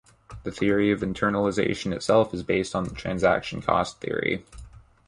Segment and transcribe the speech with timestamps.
[0.41, 4.43] The theory of internalization itself is based on the transaction cost theory.